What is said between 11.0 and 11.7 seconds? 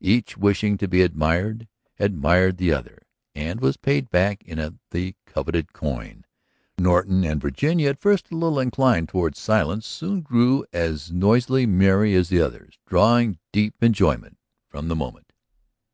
noisily